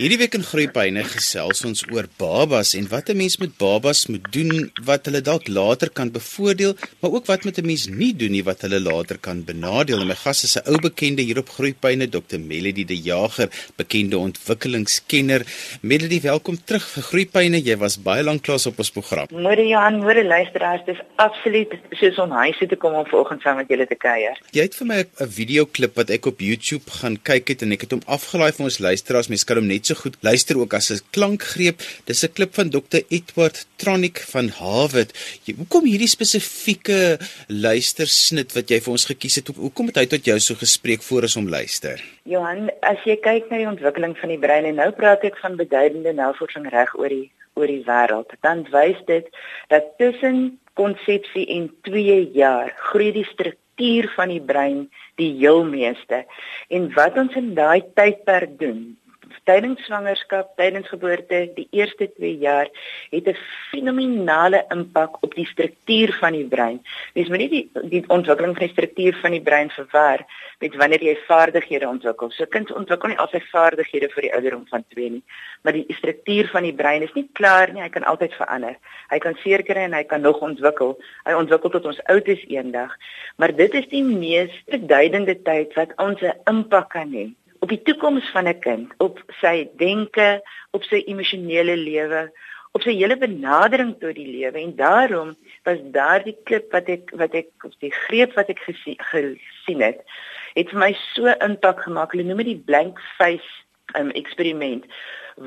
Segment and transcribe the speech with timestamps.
[0.00, 4.24] Hierdie week in Groepyne gesels ons oor babas en wat 'n mens met babas moet
[4.32, 8.32] doen wat hulle dalk later kan bevoordeel, maar ook wat met 'n mens nie doen
[8.32, 10.00] nie wat hulle later kan benadeel.
[10.00, 12.38] En my gas is 'n ou bekende hier op Groepyne, Dr.
[12.38, 15.42] Melody De Jager, bekende ontwikkelingskenner.
[15.82, 17.60] Melody, welkom terug vir Groepyne.
[17.62, 19.26] Jy was baie lank klas op ons program.
[19.30, 23.56] Môre Johan, môre luisteraars, dis absoluut soos om huis toe te kom om vanoggend saam
[23.56, 24.40] met julle te kuier.
[24.50, 27.80] Jy het vir my 'n videoklip wat ek op YouTube gaan kyk het en ek
[27.80, 29.28] het hom afgelaai vir ons luisteraars.
[29.28, 31.78] Mens kan hom net so goed luister ook as 'n klankgreep.
[32.04, 33.02] Dis 'n klip van Dr.
[33.08, 35.10] Edward Tronic van Harvard.
[35.56, 39.48] Hoekom hierdie spesifieke luistersnit wat jy vir ons gekies het?
[39.48, 41.98] Hoekom het hy tot jou so gespreek voor as om luister?
[42.22, 45.56] Johan, as jy kyk na die ontwikkeling van die brein en nou praat ek van
[45.56, 49.26] beduidende navorsing reg oor die oor die wêreld, dan wys dit
[49.68, 54.88] dat tussen konsepsie en 2 jaar groei die struktuur van die brein
[55.20, 56.24] die heel meeste.
[56.68, 58.96] En wat ons in daai tydperk doen,
[59.48, 62.68] tydens swangerskap, tydens geboorte, die eerste 2 jaar
[63.10, 63.36] het 'n
[63.70, 66.80] fenominale impak op die struktuur van die brein.
[67.14, 70.26] Dis maar nie die die ontwikkeling van die struktuur van die brein verwar
[70.60, 72.30] met wanneer jy vaardighede ontwikkel.
[72.30, 75.22] So kind ontwikkel nie al sy vaardighede vir die ouderdom van 2 nie,
[75.62, 78.76] maar die struktuur van die brein is nie klaar nie, hy kan altyd verander.
[79.10, 80.98] Hy kan kry en hy kan nog ontwikkel.
[81.24, 82.96] Hy ontwikkel tot ons oud is eendag,
[83.36, 87.82] maar dit is die mees beduidende tyd wat ons 'n impak kan hê op die
[87.82, 92.30] toekoms van 'n kind, op sy denke, op sy emosionele lewe,
[92.72, 95.36] op sy hele benadering tot die lewe en daarom
[95.66, 100.04] was daardie klip wat ek wat ek op die greep wat ek gesien, gesien het,
[100.54, 102.14] het vir my so impak gemaak.
[102.14, 103.50] Hulle noem dit die blank face
[103.98, 104.86] um, eksperiment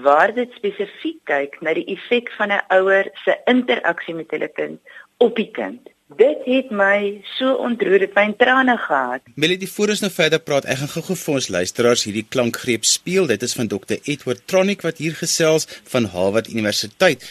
[0.03, 4.79] waar dit spesifiek kyk na die effek van 'n ouer se interaksie met hulle kind
[5.17, 5.92] op die kind.
[6.11, 9.21] Dit het my so ontroer, dit my trane gehad.
[9.39, 13.25] Melody, voor ons nou verder praat, ek gaan gou-gou vir ons luisteraars hierdie klankgreep speel.
[13.31, 13.97] Dit is van Dr.
[14.03, 17.25] Edward Tronic wat hier gesels van Harvard Universiteit.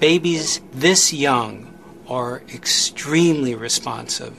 [0.00, 1.66] Babies this young
[2.08, 4.34] are extremely responsive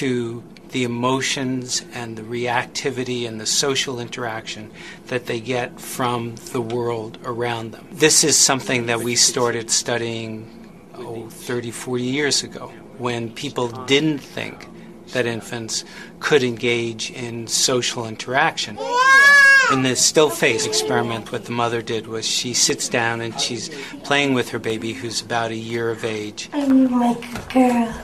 [0.00, 0.42] to
[0.72, 4.70] the emotions and the reactivity and the social interaction
[5.06, 7.86] that they get from the world around them.
[7.92, 10.46] This is something that we started studying
[10.94, 14.66] oh, 30, 40 years ago when people didn't think
[15.12, 15.84] that infants
[16.20, 18.78] could engage in social interaction.
[19.72, 23.68] In the still face experiment, what the mother did was she sits down and she's
[24.02, 26.48] playing with her baby who's about a year of age.
[26.52, 27.94] I'm like a girl.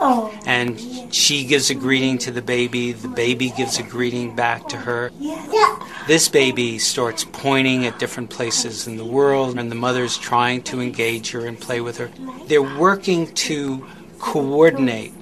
[0.00, 0.38] Oh.
[0.46, 0.80] And
[1.14, 5.10] she gives a greeting to the baby, the baby gives a greeting back to her.
[5.18, 5.78] Yeah.
[6.06, 10.80] This baby starts pointing at different places in the world, and the mother's trying to
[10.80, 12.10] engage her and play with her.
[12.46, 13.86] They're working to
[14.18, 15.12] coordinate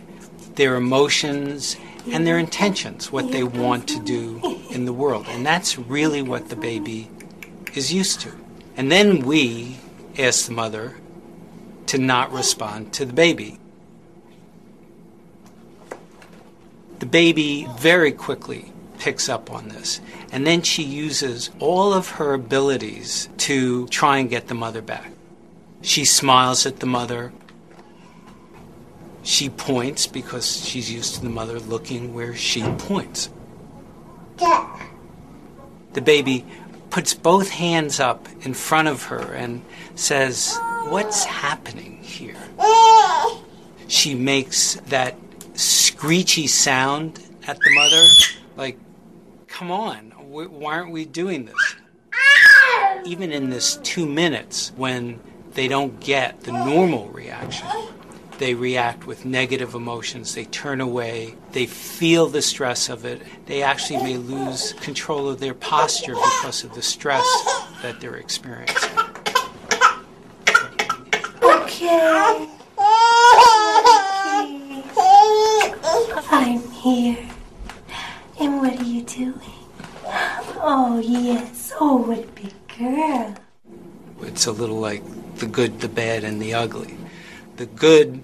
[0.56, 1.76] their emotions
[2.10, 5.26] and their intentions, what they want to do in the world.
[5.28, 7.08] And that's really what the baby
[7.74, 8.32] is used to.
[8.76, 9.78] And then we
[10.18, 10.96] ask the mother
[11.86, 13.58] to not respond to the baby.
[17.04, 20.00] The baby very quickly picks up on this.
[20.32, 25.12] And then she uses all of her abilities to try and get the mother back.
[25.82, 27.34] She smiles at the mother.
[29.22, 33.28] She points because she's used to the mother looking where she points.
[34.38, 36.46] The baby
[36.88, 39.62] puts both hands up in front of her and
[39.94, 40.56] says,
[40.88, 42.38] What's happening here?
[42.58, 43.36] Eh.
[43.88, 45.18] She makes that
[46.04, 48.04] screechy sound at the mother
[48.58, 48.78] like,
[49.46, 51.76] Come on, why aren't we doing this?
[53.06, 55.18] Even in this two minutes when
[55.54, 57.66] they don't get the normal reaction,
[58.36, 60.34] they react with negative emotions.
[60.34, 61.36] They turn away.
[61.52, 63.22] They feel the stress of it.
[63.46, 67.24] They actually may lose control of their posture because of the stress
[67.80, 68.90] that they're experiencing.
[71.42, 72.50] Okay.
[76.16, 77.18] I'm here.
[78.40, 79.40] And what are you doing?
[80.06, 81.72] Oh, yes.
[81.80, 83.34] Oh, what a big girl.
[84.22, 85.02] It's a little like
[85.36, 86.96] the good, the bad, and the ugly.
[87.56, 88.22] The good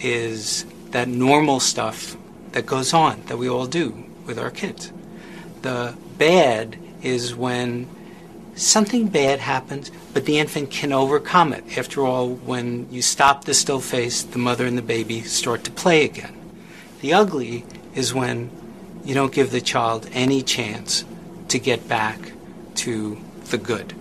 [0.00, 2.16] is that normal stuff
[2.52, 4.92] that goes on that we all do with our kids.
[5.62, 7.88] The bad is when
[8.54, 11.76] something bad happens, but the infant can overcome it.
[11.76, 15.70] After all, when you stop the still face, the mother and the baby start to
[15.70, 16.45] play again.
[17.00, 17.64] The ugly
[17.94, 18.50] is when
[19.04, 21.04] you don't give the child any chance
[21.48, 22.32] to get back
[22.76, 23.18] to
[23.50, 23.94] the good.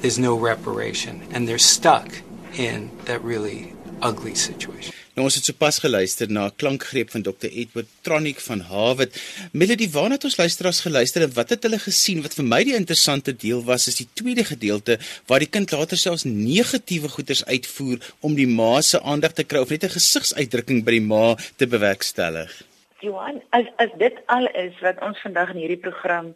[0.00, 2.12] There's no reparation, and they're stuck
[2.54, 4.94] in that really ugly situation.
[5.12, 7.50] Nou ons het sopas geluister na 'n klankgreep van Dr.
[7.52, 9.12] Edward Tronic van Harvard.
[9.52, 12.22] Melody, waarna het ons luisteraars geluister en wat het hulle gesien?
[12.22, 15.96] Wat vir my die interessante deel was, is die tweede gedeelte waar die kind later
[15.96, 20.84] selfs negatiewe goeders uitvoer om die ma se aandag te kry of net 'n gesigsuitdrukking
[20.84, 22.62] by die ma te bewerkstellig.
[23.00, 26.34] Johan, as as dit al is wat ons vandag in hierdie program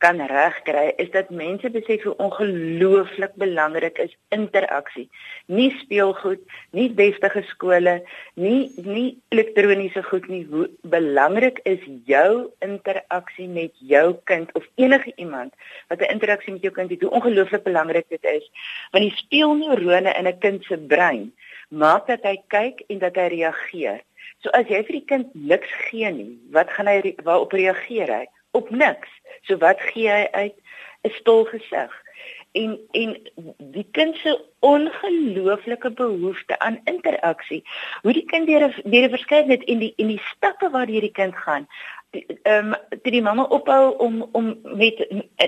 [0.00, 5.08] kan regkry is dat mense besef hoe ongelooflik belangrik is interaksie.
[5.46, 6.40] Nie speelgoed,
[6.76, 8.00] nie deftige skole,
[8.34, 10.42] nie nie elektroniese goed nie.
[10.48, 15.52] Hoe belangrik is jou interaksie met jou kind of enige iemand
[15.92, 17.00] wat 'n interaksie met jou kind het?
[17.00, 18.50] Hoe ongelooflik belangrik dit is.
[18.90, 21.32] Want die speelneurone in 'n kind se brein
[21.68, 24.00] maak dat hy kyk en dat hy reageer.
[24.42, 28.26] So as jy vir die kind niks gee nie, wat gaan hy waarop reageer hy?
[28.50, 29.08] Op niks.
[29.42, 30.54] So wat gee hy uit?
[31.02, 31.92] 'n Stol gesig.
[32.52, 33.16] En en
[33.58, 37.62] die kind se ongelooflike behoefte aan interaksie.
[38.02, 41.36] Hoe die kind deur deur die verskeidenheid en die en die stappe waardeur die kind
[41.36, 41.68] gaan.
[42.10, 45.06] Ehm um, dit die mamma ophou om om met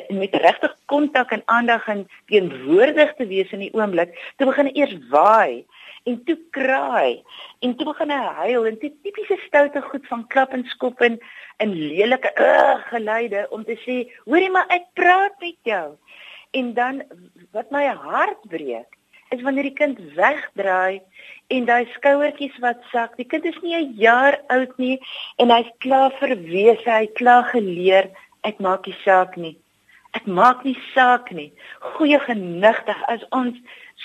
[0.09, 4.33] met regtig kontak en aandag en teenwoordig te wees in die oomblik.
[4.37, 5.67] Toe begin eers waai
[6.05, 7.23] en toe kraai
[7.61, 11.19] en toe begin hy huil en dit tipiese stoute goed van klap en skop en
[11.63, 15.87] in lelike uh, geluide om te sê hoorie maar ek praat met jou.
[16.53, 17.03] En dan
[17.57, 18.99] wat my hart breek
[19.33, 21.01] is wanneer die kind wegdraai
[21.55, 23.17] en daai skouertjies wat sak.
[23.17, 24.99] Die kind is nie 'n jaar oud nie
[25.39, 28.11] en hy's klaar verwese hy klaar geleer
[28.43, 29.57] ek maak nie saak nie.
[30.13, 31.53] Ek maak nie saak nie.
[31.81, 33.57] Goeie genigtig as ons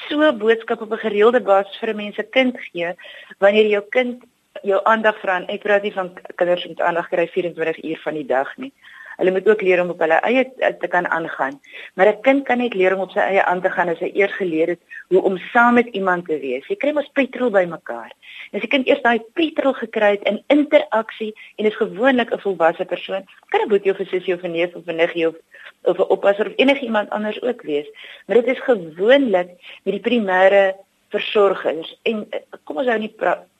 [0.05, 2.94] so boodskappe op 'n gereelde basis vir 'n mens se kind gee
[3.39, 4.23] wanneer jou kind
[4.63, 8.13] jou aandag vra en ek praat nie van kinders met aandag kry 24 uur van
[8.13, 8.73] die dag nie.
[9.17, 10.43] Hulle moet ook leer om op hulle eie
[10.79, 11.59] te kan aangaan.
[11.93, 14.11] Maar 'n kind kan net leer om op sy eie aan te gaan as hy
[14.13, 14.79] eers geleer het
[15.09, 16.67] hoe om saam met iemand te wees.
[16.67, 18.11] Jy kry mos petrol by mekaar.
[18.53, 22.85] As jy kind eers daai petrol gekry het in interaksie en is gewoonlik 'n volwasse
[22.85, 25.35] persoon, kan 'n boetie of 'n sussie of 'n neef of 'n niggie of
[25.83, 27.87] of 'n oppasser of enigiemand anders ook wees.
[28.25, 29.49] Maar dit is gewoonlik
[29.83, 30.75] met die primêre
[31.09, 33.13] versorgers en eh, kom ons hou nie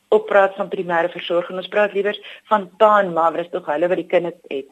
[0.07, 1.57] op praat van primêre versorging.
[1.57, 4.65] Ons praat liewer van pa en ma, wat is tog hulle wat die kind het.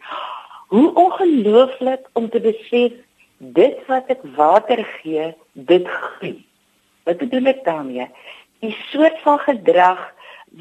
[0.73, 2.91] Hoe ongelooflik om te besef
[3.37, 6.37] dit wat ek water gee, dit groei.
[7.05, 8.07] Wat bedoel ek daarmee?
[8.63, 10.01] Die soort van gedrag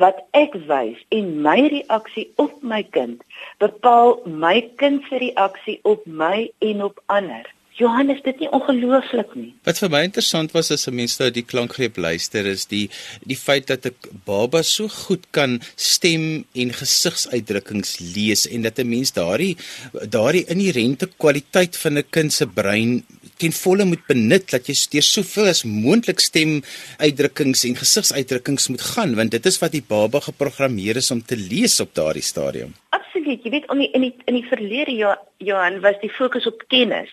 [0.00, 3.22] wat ek wys en my reaksie op my kind
[3.62, 7.46] bepaal my kind se reaksie op my en op ander.
[7.74, 9.48] Johannes, dit nie ongelooflik nie.
[9.66, 12.88] Wat vir my interessant was as 'n mens nou die klankgreep luister is die
[13.26, 13.94] die feit dat 'n
[14.24, 19.56] baba so goed kan stem en gesigsuitdrukkings lees en dat 'n mens daardie
[19.92, 23.04] daardie inherente kwaliteit van 'n kind se brein
[23.38, 26.62] ten volle moet benut dat jy deur soveel as moontlik stem
[26.98, 31.36] uitdrukkings en gesigsuitdrukkings moet gaan want dit is wat die baba geprogrammeer is om te
[31.36, 32.74] lees op daardie stadium.
[32.90, 37.10] Absoluut, jy weet die in die, in die verlede Johan was die fokus op kennis.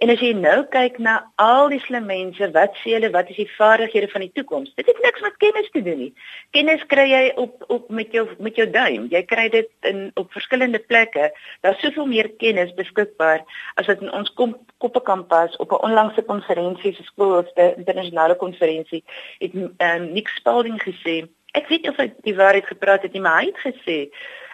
[0.00, 3.36] En as jy nou kyk na al die slim mense, wat sê hulle, wat is
[3.36, 4.70] die vaardighede van die toekoms?
[4.78, 6.12] Dit het niks met kennis te doen nie.
[6.56, 9.10] Kennis kry jy op op met jou met jou duim.
[9.12, 11.28] Jy kry dit in op verskillende plekke.
[11.60, 13.44] Daar's soveel meer kennis beskikbaar
[13.76, 18.40] as wat in ons kom, koppe kan pas op 'n onlangse konferensie, se skoolste internasionale
[18.40, 19.04] konferensie,
[19.38, 21.28] het um, Nick Spalding gesê.
[21.52, 24.08] Ek weet of hy die waarheid gepraat het nie, maar hy het gesê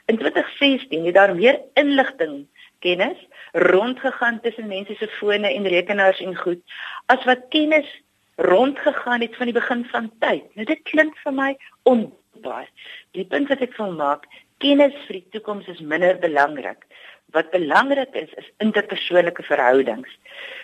[0.07, 2.47] in 2016 het daar meer inligting
[2.79, 3.19] kennis
[3.53, 6.63] rondgegaan tussen mense se fone en rekenaars en goed
[7.07, 7.89] as wat kennis
[8.37, 10.45] rondgegaan het van die begin van tyd.
[10.55, 11.53] Nou dit klink vir my
[11.83, 12.69] onbaar.
[13.17, 14.27] Die punt wat ek wil maak,
[14.61, 16.85] kennis vir die toekoms is minder belangrik.
[17.35, 20.13] Wat belangrik is is interpersoonlike verhoudings.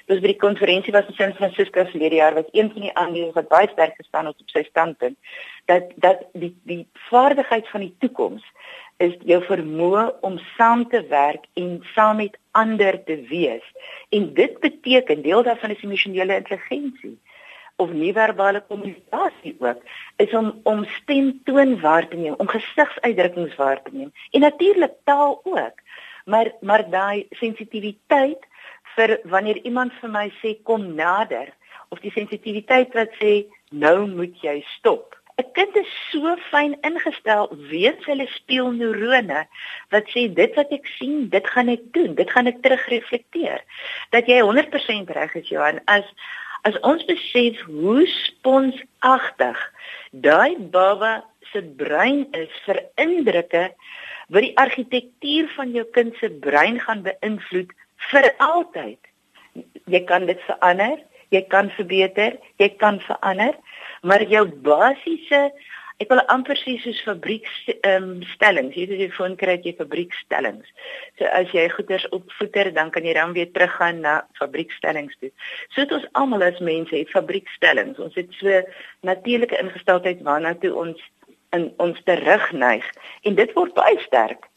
[0.06, 3.34] Dus by die konferensie was in San Francisco verlede jaar was een van die aanleidings
[3.40, 5.18] wat baie sterk gestaan het op sy standpunt
[5.70, 8.44] dat dat die die vaardigheid van die toekoms
[9.02, 13.64] is jou vermoë om saam te werk en saam met ander te wees.
[14.14, 17.18] En dit beteken deel daarvan is emosionele intelligensie
[17.76, 19.80] of nie-verbale kommunikasie ook
[20.16, 25.40] is om om stemtoon waar te neem, om gesigsuitdrukkings waar te neem en natuurlik taal
[25.44, 25.80] ook.
[26.24, 28.46] Maar maar daai sensitiwiteit
[28.96, 31.48] vir wanneer iemand vir my sê kom nader
[31.88, 33.32] of die sensitiwiteit wat sê
[33.70, 39.40] nou moet jy stop 'n kind is so fyn ingestel weens hulle speelneurone
[39.94, 43.60] wat sê dit wat ek sien, dit gaan ek doen, dit gaan ek terugreflekteer.
[44.14, 46.06] Dat jy 100% reg is Johan as
[46.62, 49.58] as ons besef hoe sponsagtig
[50.26, 53.64] daai baba se brein is vir indrukke
[54.32, 57.72] wat die argitektuur van jou kind se brein gaan beïnvloed
[58.10, 59.00] vir altyd.
[59.90, 61.02] Jy kan dit verander,
[61.34, 63.58] jy kan verbeter, jy kan verander
[64.02, 65.46] maar jou basiese
[66.02, 67.82] ek wil amper sê soos fabriekstellings.
[67.86, 70.68] Ehm um, jy foon kry jy fabriekstellings.
[71.18, 75.30] So as jy goeders opvoeter, dan kan jy dan weer teruggaan na fabriekstellings toe.
[75.70, 78.00] So dit ons almal as mense het fabriekstellings.
[78.02, 78.62] Ons het so
[79.06, 81.10] natuurlike ingesteldheid waarna toe ons
[81.52, 82.86] in ons terugneig
[83.28, 84.48] en dit word baie sterk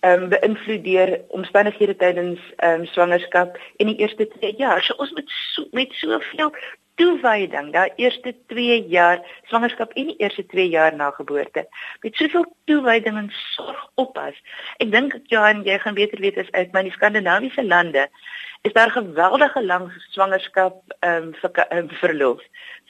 [0.00, 4.82] ehm um, beïnvloed deur omstandighede tydens ehm um, swangerskap en die eerste 2 jaar.
[4.82, 6.52] So ons moet so, met soveel
[7.00, 11.64] toewyding, daai eerste 2 jaar swangerskap en die eerste 2 jaar na geboorte,
[12.04, 14.36] met soveel toewyding en sorg oppas.
[14.84, 18.06] Ek dink Johan, jy gaan beter weet as uit my Skandinawiese lande
[18.62, 22.40] is daar geweldige lang swangerskap ehm um, vir um, verlof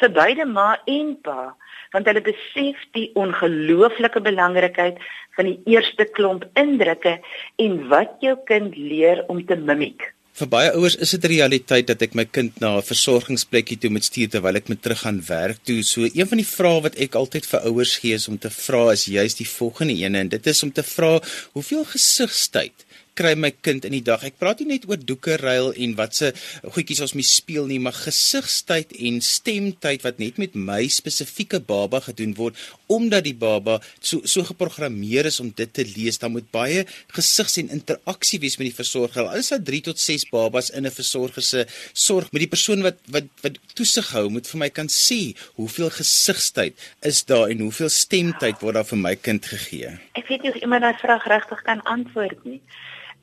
[0.02, 1.54] vir beide ma en pa
[1.94, 4.98] want hulle besef die ongelooflike belangrikheid
[5.36, 7.18] van die eerste klomp indrukke
[7.64, 10.02] en wat jou kind leer om te mimiek.
[10.38, 13.90] Vir baie ouers is dit 'n realiteit dat ek my kind na 'n versorgingsplekkie toe
[13.90, 15.82] moet stuur terwyl ek moet terug gaan werk toe.
[15.82, 18.92] So een van die vrae wat ek altyd vir ouers gee is om te vra
[18.92, 21.20] is juist die volgende ene en dit is om te vra
[21.52, 22.86] hoeveel gesigstyd
[23.20, 24.22] kry my kind in die dag.
[24.24, 26.32] Ek praat nie net oor doeke ruil en wat se
[26.62, 32.00] goedjies ons mee speel nie, maar gesigstyd en stemtyd wat net met my spesifieke baba
[32.06, 32.58] gedoen word
[32.90, 36.18] omdat die baba so so geprogrammeer is om dit te lees.
[36.18, 39.28] Dan moet baie gesigs en interaksie wees met die versorger.
[39.28, 42.82] Al is daar 3 tot 6 babas in 'n versorger se sorg met die persoon
[42.82, 47.58] wat wat wat toesig hou moet vir my kan sê hoeveel gesigstyd is daar en
[47.58, 49.98] hoeveel stemtyd word daar vir my kind gegee.
[50.14, 52.60] Ek weet nie of iemand daai vraag regtig kan antwoord nie.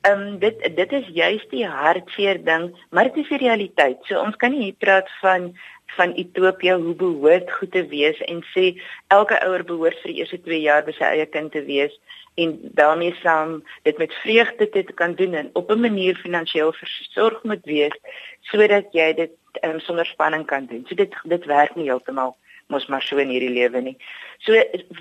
[0.06, 3.98] Ehm um, dit dit is juist die hartseer ding, maar dit is die realiteit.
[4.06, 5.52] So ons kan nie hier praat van
[5.96, 8.80] van Ethiopië hoe behoort goed te wees en sê
[9.14, 11.94] elke ouer behoort vir die eerste 2 jaar by sy eie kind te wees
[12.38, 17.42] en daarmee saam dit met vreugde te kan doen en op 'n manier finansiëel versorg
[17.42, 17.96] moet wees
[18.40, 20.84] sodat jy dit um, sonder spanning kan doen.
[20.88, 23.96] So dit dit werk nie heeltemal mos maar so in hierdie lewe nie.
[24.38, 24.52] So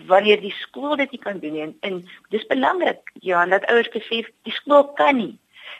[0.07, 4.29] wanneer die skool dit nie kan doen en, en dis belangrik ja dat ouers besef
[4.41, 5.35] die skool kan nie.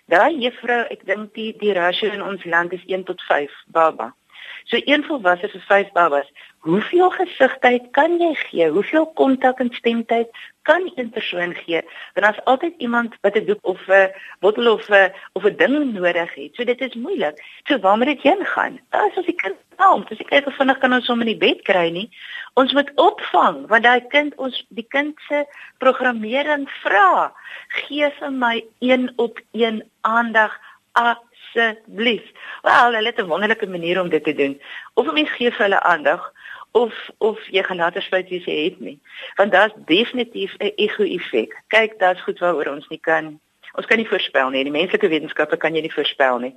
[0.05, 4.13] Daai juffrou, ek dink die die rasio in ons land is 1 tot 5 baba.
[4.63, 6.27] So een volwasse vir 5 babas.
[6.67, 8.69] Hoeveel gesigtheid kan jy gee?
[8.69, 10.27] Hoeveel kontak en stemtyd
[10.67, 11.81] kan een persoon gee?
[12.13, 15.93] Want daar's altyd iemand wat 'n doek of 'n bottel of 'n of 'n ding
[15.93, 16.55] nodig het.
[16.55, 17.43] So dit is moeilik.
[17.63, 18.79] So waar moet dit heen gaan?
[18.91, 20.09] Is as die kind help.
[20.09, 22.09] Dis ek kyk of vinnig kan ons hom in die bed kry nie.
[22.53, 25.45] Ons moet opvang want daai kind ons die kind se
[25.77, 27.33] programmering vra.
[27.67, 30.59] Gee vir my een op een aandag
[31.57, 32.31] asseblief.
[32.61, 34.61] Wel, hulle het 'n wonderlike manier om dit te doen.
[34.93, 36.33] Of mense gee vir hulle aandag
[36.71, 38.99] of of jy gaan later spyt wie jy het nie.
[39.35, 41.63] Want daar's definitief 'n ego-effek.
[41.67, 43.39] Kyk, daar's goed waaroor ons nie kan
[43.77, 44.63] ons kan nie voorspel nie.
[44.63, 46.55] Die menslike wetenskappe kan jy nie voorspel nie.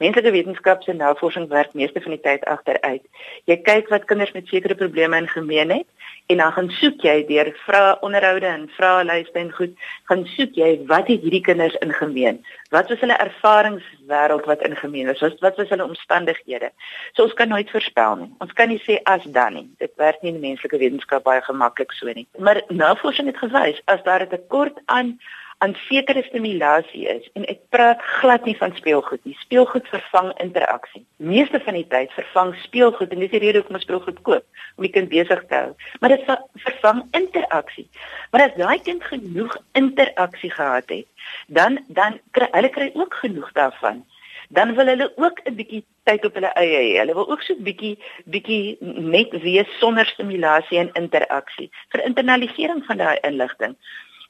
[0.00, 3.02] Menslike wetenskap se navorsing werk meeste van die tyd agteruit.
[3.50, 7.18] Jy kyk wat kinders met sekere probleme in gemeen het en dan gaan soek jy
[7.28, 9.74] deur vrae onderhoude en vraelyste en goed,
[10.08, 12.38] gaan soek jy wat het hierdie kinders in gemeen?
[12.72, 15.20] Wat was hulle ervaringswêreld wat in gemeen was?
[15.20, 16.72] Wat wat was hulle omstandighede?
[17.12, 18.30] So ons kan nooit voorspel nie.
[18.40, 19.66] Ons kan nie sê as dan nie.
[19.84, 22.24] Dit werk nie in menslike wetenskap baie gemaklik so nie.
[22.38, 25.18] Maar navorsing het gewys as daar 'n tekort aan
[25.60, 29.34] aan sekere stimulasie is en ek praat glad nie van speelgoed nie.
[29.42, 31.02] Speelgoed vervang interaksie.
[31.16, 34.46] Meeste van die tyd vervang speelgoed en dis die rede hoekom ons speelgoed koop
[34.78, 35.74] om die kind besig te hou.
[36.00, 36.32] Maar dit
[36.64, 37.86] vervang interaksie.
[38.32, 41.28] Maar as daai kind genoeg interaksie gehad het,
[41.60, 44.04] dan dan kry hulle kry ook genoeg daarvan.
[44.48, 46.98] Dan wil hulle ook 'n bietjie tyd op hulle eie hê.
[47.04, 52.86] Hulle wil ook so 'n bietjie bietjie net wees sonder stimulasie en interaksie vir internalisering
[52.86, 53.76] van daai inligting.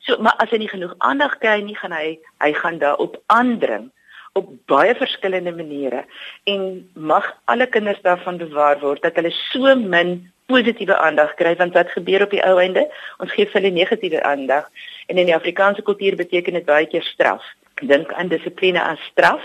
[0.07, 3.90] So maar as hy nie genoeg aandag kry nie, gaan hy hy gaan daarop aandring
[4.38, 6.04] op baie verskillende maniere.
[6.45, 11.75] En mag alle kinders daarvan bewaar word dat hulle so min positiewe aandag kry want
[11.78, 12.87] wat gebeur op die ou einde?
[13.19, 14.71] Ons gee hulle negatiewe aandag.
[15.07, 17.45] En in die Afrikaanse kultuur beteken dit baie keer straf.
[17.83, 19.45] Dink aan dissipline as straf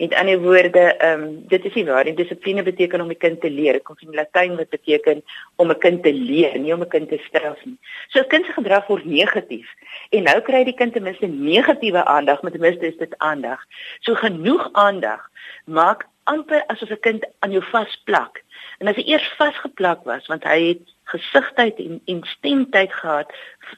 [0.00, 2.14] Met ander woorde, ehm um, dit is nie waar nie.
[2.16, 3.72] Dissipline beteken om 'n kind te leer.
[3.72, 5.22] Dit kom van Latyn wat beteken
[5.56, 7.78] om 'n kind te leer, nie om 'n kind te straf nie.
[8.08, 9.68] So 'n kind se gedrag word negatief.
[10.10, 13.60] En nou kry die kind ten minste negatiewe aandag, maar ten minste is dit aandag.
[13.98, 15.28] So genoeg aandag
[15.64, 18.42] maak amper asof 'n kind aan jou vasplak.
[18.78, 23.32] En as hy eers vasgeplak was, want hy het gesigtheid en, en stemtyd gehad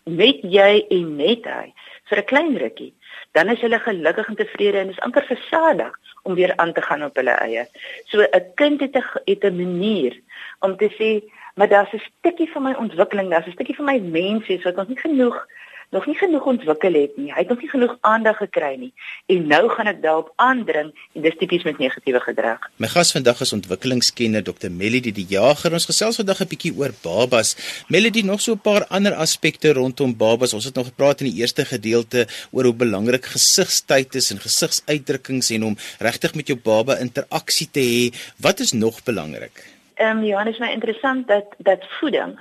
[0.05, 1.75] met jy en net hy
[2.09, 2.95] vir 'n klein rukkie
[3.33, 7.05] dan is hulle gelukkig en tevrede en is amper versadig om weer aan te gaan
[7.05, 7.67] op hulle eie.
[8.05, 10.21] So 'n kind het 'n het 'n manier
[10.59, 13.99] om te sê, maar daar's 'n stukkie van my ontwikkeling, daar's 'n stukkie van my
[13.99, 15.47] menswees wat ons nie genoeg
[15.93, 17.29] nog nie genoeg ontwikkel het nie.
[17.33, 18.91] Hy het nog nie genoeg aandag gekry nie.
[19.33, 22.65] En nou gaan ek daarop aandring en dis tipies met negatiewe gedrag.
[22.81, 24.73] My gas vandag is ontwikkelingskenner Dr.
[24.73, 25.77] Melody die Jager.
[25.77, 27.57] Ons gesels vandag 'n bietjie oor babas.
[27.89, 30.55] Melody nog so 'n paar ander aspekte rondom babas.
[30.55, 35.51] Ons het nog gepraat in die eerste gedeelte oor hoe belangrik gesigstyd is en gesigsuitdrukkings
[35.51, 38.17] en om regtig met jou baba interaksie te hê.
[38.41, 39.65] Wat is nog belangrik?
[39.95, 42.39] Ehm um, Johannes, my interessant dat dat voeding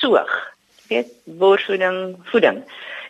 [0.00, 0.52] soog.
[0.92, 2.64] Weet, borsvoeding, voeding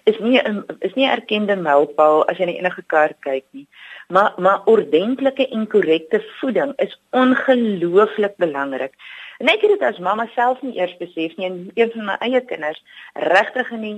[0.05, 0.41] is nie
[0.79, 3.67] is nie erkende mylpaal as jy na enige kaart kyk nie.
[4.15, 8.95] Maar maar ordentlike en korrekte voeding is ongelooflik belangrik.
[9.39, 12.19] En ek het dit as mamma self nie eers besef nie en een van my
[12.27, 12.83] eie kinders
[13.35, 13.97] regtig nie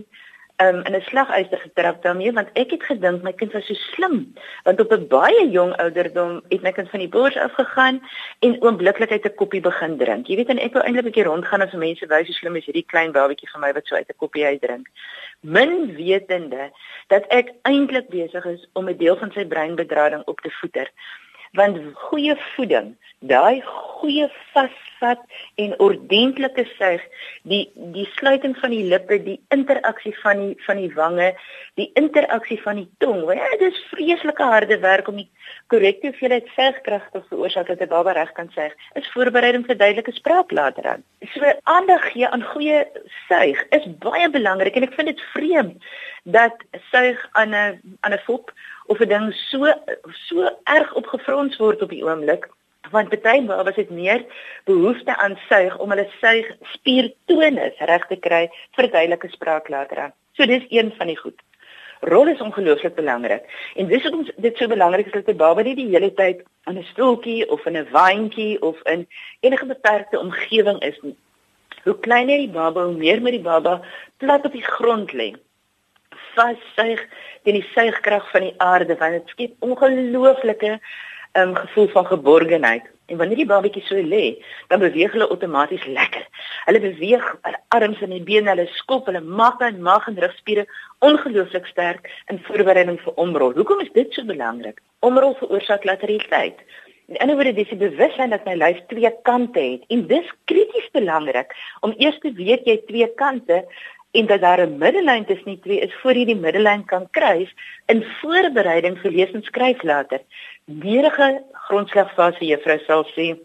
[0.56, 4.34] um, in 'n slaguister getrap daarmee want ek het gedink my kind was so slim
[4.64, 8.00] want op 'n baie jong ouderdom het my kind van die bors af gegaan
[8.38, 10.26] en oombliklik uit 'n koppie begin drink.
[10.26, 12.56] Jy weet en ek wou eintlik 'n bietjie rondgaan en vir mense wys hoe slim
[12.56, 14.88] is hierdie klein babatjie van my wat so uit 'n koppie uit drink.
[15.40, 16.70] Min wetende
[17.08, 20.90] dat ek eintlik besig is om 'n deel van sy breinbedrading op te voeder
[21.54, 22.94] want goeie voeding,
[23.30, 25.20] daai goeie vasvat
[25.60, 27.02] en ordentlike suig,
[27.50, 27.62] die
[27.94, 31.30] die sluiting van die lippe, die interaksie van die van die wange,
[31.80, 33.22] die interaksie van die tong.
[33.30, 35.28] Ja, dit is vreeslike harde werk om die
[35.72, 38.74] korrekte hoeveelheid suigkrag te veroorsaak dat 'n baba reg kan suig.
[38.94, 41.02] Is voorbereiding vir duidelike spraak later aan.
[41.34, 42.84] So aandag gee aan goeie
[43.28, 45.84] suig is baie belangrik en ek vind dit vreemd
[46.24, 46.56] dat
[46.90, 48.52] suig aan 'n aan 'n fop
[48.86, 49.72] of 'n ding so
[50.26, 52.48] so erg opgefrons word op die oomblik
[52.90, 54.24] want baie babas het meer
[54.64, 58.44] behoefte aan suig om hulle suig spiertonus reg te kry
[58.76, 60.12] vir duidelike spraak later aan.
[60.36, 61.40] So dis een van die goed.
[62.00, 63.44] Rol is ongelooflik belangrik.
[63.74, 66.78] En dis hoekom dit so belangrik is dat 'n baba nie die hele tyd aan
[66.78, 69.08] 'n stoeltjie of in 'n waantjie of in
[69.40, 71.16] enige beperkte omgewing is nie.
[71.84, 73.80] Hoe kleiner die baba, hoe meer moet die baba
[74.16, 75.34] plat op die grond lê
[76.34, 77.00] vassuig
[77.42, 80.78] teen die suigkrag van die aarde want dit skep ongelooflike
[81.38, 82.90] um, gevoel van geborgenheid.
[83.06, 84.38] En wanneer die babatjie so lê,
[84.68, 86.24] dan beweeg hulle outomaties lekker.
[86.64, 90.64] Hulle beweeg hulle arms en die bene, hulle skop, hulle maag en maag en rugspiere
[91.04, 93.52] ongelooflik sterk in voorbereiding vir omrol.
[93.58, 94.80] Hoekom is dit so belangrik?
[95.04, 96.64] Omrol veroorsaak lateraliteit.
[97.12, 100.88] In 'n woorde, dis die bewustheid dat my lyf twee kante het en dis krities
[100.92, 103.66] belangrik om eers te weet jy twee kante
[104.14, 107.50] en dat daar 'n middellyn tussen die twee is voor jy die middellyn kan kruis
[107.86, 110.20] in voorbereiding vir lees en skryf later.
[110.64, 113.38] Meerige grondslagfase juffrou sal sê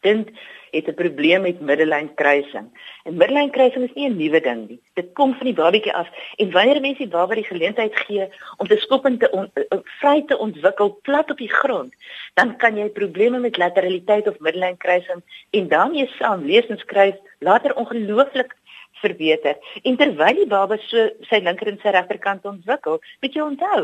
[0.00, 0.28] kind
[0.70, 2.66] het 'n probleem met middellyn kruising.
[3.04, 4.80] En middellyn kruising is nie 'n nuwe ding nie.
[4.94, 8.66] Dit kom van die babatjie af en wanneer mense die baba die geleentheid gee om
[8.66, 11.94] te skop en te on, uh, vry te ontwikkel plat op die grond,
[12.34, 17.14] dan kan jy probleme met lateraliteit of middellyn kruising en daarmee saam lees en skryf
[17.38, 18.56] later ongelooflik
[19.02, 19.56] verbeter.
[19.82, 23.82] En terwyl die baba so sy linker en sy regterkant ontwikkel, moet jy onthou,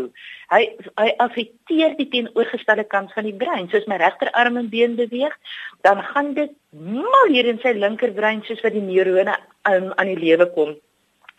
[0.55, 0.63] hy
[1.01, 3.69] hy affekteer die teenoorgestelde kant van die brein.
[3.73, 5.35] Soos my regterarm en been beweeg,
[5.87, 9.37] dan gaan dit mal hier in sy linkerbrein soos wat die neurone
[9.69, 10.77] um, aan die lewe kom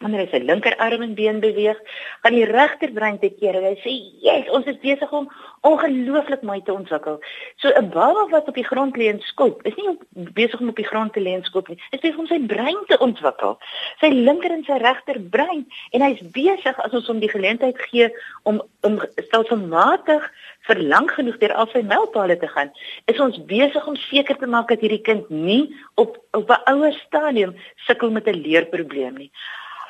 [0.03, 1.79] wanneer hy sy linkerarm en been beweeg,
[2.23, 3.61] gaan die regterbrein te kere.
[3.63, 5.29] Hy sê, "Yes, ons is besig om
[5.63, 7.19] ongelooflik mooi te ontwikkel."
[7.57, 9.97] So 'n baba wat op die grond lê en skop, is nie
[10.33, 11.77] besig om op die grond te lê en skop nie.
[11.91, 13.57] Hy is besig om sy brein te ontwikkel.
[13.99, 18.11] Sy linker en sy regterbrein en hy's besig as ons hom die geleentheid gee
[18.43, 20.31] om om stelselmatig
[20.67, 22.71] vir lank genoeg deur al sy mylpale te gaan,
[23.11, 26.93] is ons besig om seker te maak dat hierdie kind nie op op 'n ouer
[27.07, 27.55] stadium
[27.87, 29.31] sukkel met 'n leerprobleem nie.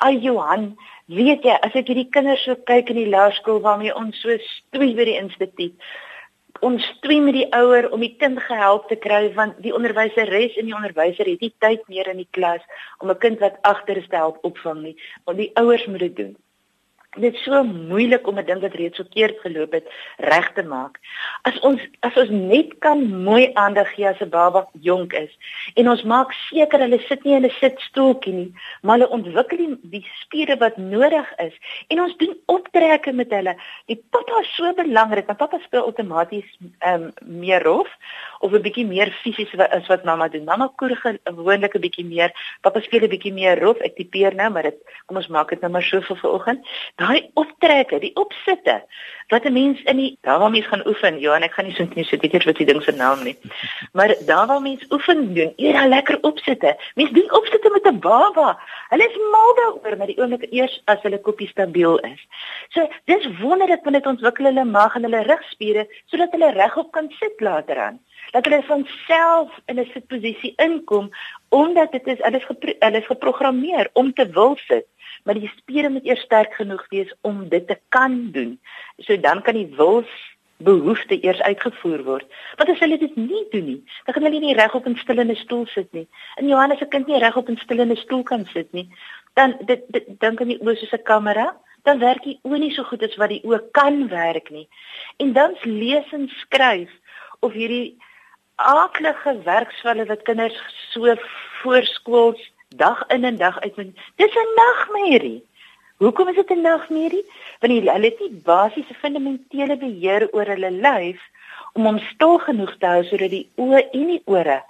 [0.04, 0.74] Ai Johan,
[1.08, 4.90] weet jy, as ek hierdie kinders so kyk in die laerskool waarmee ons so stoei
[4.98, 5.86] by die instituut.
[6.68, 10.68] Ons stoei met die ouer om die kind gehelp te kry want die onderwyseres en
[10.68, 12.60] die onderwyser het nie tyd meer in die klas
[13.00, 14.96] om 'n kind wat agter is te help opvang nie.
[15.24, 16.36] Want die ouers moet dit doen
[17.20, 20.98] dit is so moeilik om 'n ding wat reeds verkeerd geloop het reg te maak.
[21.42, 25.30] As ons as ons net kan mooi aandag gee as 'n baba jonk is
[25.74, 29.78] en ons maak seker hulle sit nie in 'n sitstoeltjie nie, maar hulle ontwikkel die,
[29.82, 31.54] die spiere wat nodig is
[31.88, 33.56] en ons doen optrekke met hulle.
[33.86, 37.88] Die pappa is so belangrik, want pappa speel outomaties ehm um, meer rof
[38.40, 40.44] of 'n bietjie meer fisies as wat mamma doen.
[40.44, 43.78] Mamma koer gewoonlik 'n bietjie meer, pappa speel 'n bietjie meer rof.
[43.80, 46.66] Ek tipeer nou, maar dit kom ons maak dit nou maar so vir vanoggend
[47.04, 48.82] daai optrekke, die opsitte
[49.32, 51.20] wat 'n mens in die daar waar mens gaan oefen.
[51.20, 53.36] Ja, en ek gaan nie so net so weet wat die ding se naam nie.
[53.92, 56.76] Maar daar waar mens oefen doen, eers daai lekker opsitte.
[56.94, 58.58] Mens doen opsitte met 'n baba.
[58.88, 62.26] Hulle is mal daaroor met die oomblik eers as hulle koppie stabiel is.
[62.68, 67.10] So, dis wonderlik wanneer dit ontwikkel hulle maag en hulle rugspiere sodat hulle regop kan
[67.20, 68.00] sit later aan.
[68.30, 71.10] dat hulle van self in 'n sitposisie inkom
[71.48, 74.86] omdat dit is hulle is hulle is geprogrammeer om te wil sit
[75.24, 78.58] maar die spiere moet eers sterk genoeg wees om dit te kan doen.
[78.98, 80.12] So dan kan die wils
[80.64, 82.36] behoefte eers uitgevoer word.
[82.60, 83.80] Wat as hulle dit nie doen nie?
[84.04, 86.08] Dan kan hulle nie reg op 'n stillende stoel sit nie.
[86.36, 88.88] In Johannes se kind nie reg op 'n stillende stoel kan sit nie.
[89.34, 92.72] Dan dit, dit dan kan die oë soos 'n kamera, dan werk die oë nie
[92.72, 94.68] so goed as wat die oë kan werk nie.
[95.16, 96.90] En dan lees en skryf
[97.40, 97.96] of hierdie
[98.56, 100.58] aaklige werksvalle wat kinders
[100.90, 101.14] so
[101.62, 103.76] voorskools dag in en dag uit.
[104.16, 105.44] Dis 'n nagmerrie.
[105.96, 107.24] Hoekom is dit 'n nagmerrie?
[107.60, 111.20] Want hulle het nie basiese fundamentele beheer oor hulle lyf
[111.72, 114.62] om hom stil genoeg te hou sodat die oë en die ore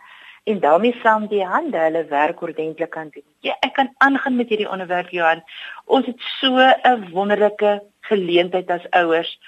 [0.44, 3.24] en daarmee saam die hande hulle werk ordentlik kan doen.
[3.40, 5.42] Ja, ek kan aangaan met hierdie onderwerp Johan.
[5.84, 9.38] Ons het so 'n wonderlike geleentheid as ouers